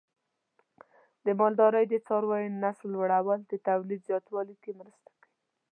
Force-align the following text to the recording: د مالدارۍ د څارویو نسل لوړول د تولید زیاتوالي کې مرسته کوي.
د 1.25 1.27
مالدارۍ 1.39 1.85
د 1.89 1.95
څارویو 2.05 2.55
نسل 2.63 2.87
لوړول 2.95 3.39
د 3.45 3.53
تولید 3.67 4.01
زیاتوالي 4.09 4.55
کې 4.63 4.71
مرسته 4.79 5.07
کوي. 5.19 5.33